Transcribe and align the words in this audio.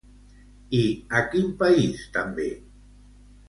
I 0.77 0.79
a 1.21 1.21
quin 1.35 1.47
país 1.61 2.03
també? 2.19 2.49